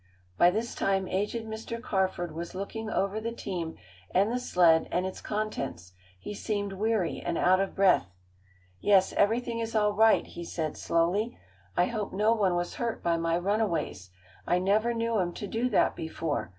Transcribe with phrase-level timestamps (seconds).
[0.35, 1.79] By this time aged Mr.
[1.79, 3.77] Carford was looking over the team
[4.09, 5.93] and the sled and its contents.
[6.19, 8.07] He seemed weary and out of breath.
[8.79, 11.37] "Yes, everything is all right," he said slowly.
[11.77, 14.09] "I hope no one was hurt by my runaways,
[14.47, 16.49] I never knew 'em to do that before.